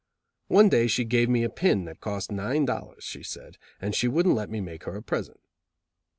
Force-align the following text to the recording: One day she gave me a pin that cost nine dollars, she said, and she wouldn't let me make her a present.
One 0.47 0.67
day 0.67 0.87
she 0.87 1.03
gave 1.05 1.29
me 1.29 1.43
a 1.43 1.49
pin 1.51 1.85
that 1.85 2.01
cost 2.01 2.31
nine 2.31 2.65
dollars, 2.65 3.03
she 3.03 3.21
said, 3.21 3.59
and 3.79 3.93
she 3.93 4.07
wouldn't 4.07 4.33
let 4.33 4.49
me 4.49 4.59
make 4.59 4.85
her 4.85 4.95
a 4.95 5.03
present. 5.03 5.39